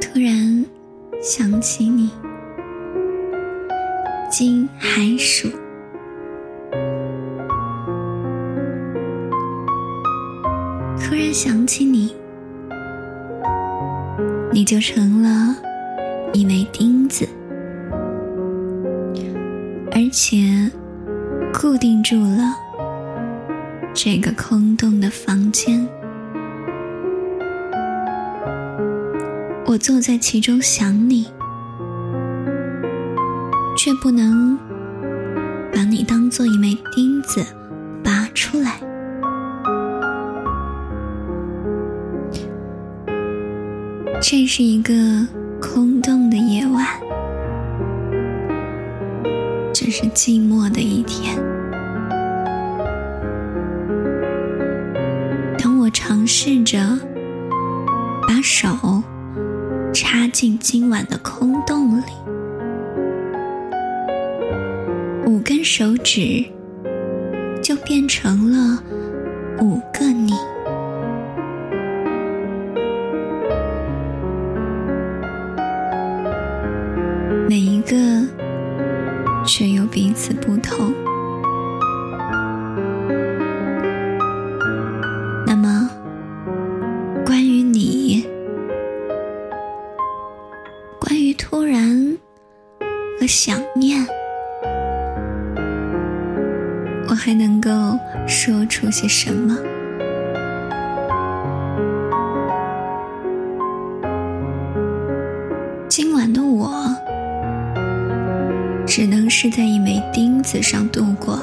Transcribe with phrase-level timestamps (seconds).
[0.00, 0.64] 突然
[1.22, 2.10] 想起你，
[4.30, 5.48] 经寒暑，
[10.98, 12.14] 突然想起你，
[14.52, 15.56] 你就成了
[16.32, 17.26] 一枚钉子，
[19.92, 20.38] 而且
[21.58, 22.54] 固定住了
[23.94, 25.25] 这个空洞的房
[29.76, 31.26] 我坐在其中想你，
[33.76, 34.58] 却不能
[35.70, 37.44] 把你当做一枚钉子
[38.02, 38.80] 拔出来。
[44.22, 44.94] 这是一个
[45.60, 46.86] 空洞的夜晚，
[49.74, 51.36] 这是寂寞的一天。
[55.58, 56.98] 当我尝试着
[58.26, 58.74] 把手。
[59.98, 62.02] 插进今晚的空洞里，
[65.24, 66.44] 五根手指
[67.62, 68.82] 就变成了
[69.58, 70.34] 五个你，
[77.48, 77.96] 每一个
[79.46, 80.92] 却又彼此不同。
[85.46, 85.88] 那么，
[87.24, 88.25] 关于你
[93.26, 94.06] 想念，
[97.08, 97.70] 我还能够
[98.26, 99.56] 说出些什么？
[105.88, 106.70] 今晚的我，
[108.86, 111.38] 只能是在一枚钉子上度过。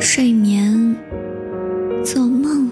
[0.00, 0.96] 睡眠，
[2.04, 2.70] 做梦，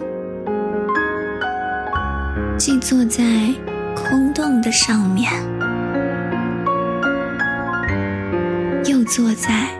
[2.56, 3.22] 既坐在
[3.94, 5.30] 空洞的上面。
[9.04, 9.78] 坐在